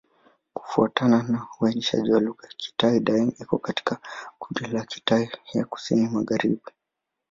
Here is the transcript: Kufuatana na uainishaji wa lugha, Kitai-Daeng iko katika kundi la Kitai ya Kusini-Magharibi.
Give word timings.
Kufuatana 0.53 1.23
na 1.23 1.47
uainishaji 1.59 2.11
wa 2.13 2.19
lugha, 2.19 2.47
Kitai-Daeng 2.57 3.31
iko 3.41 3.57
katika 3.57 3.99
kundi 4.39 4.65
la 4.67 4.85
Kitai 4.85 5.29
ya 5.53 5.65
Kusini-Magharibi. 5.65 6.71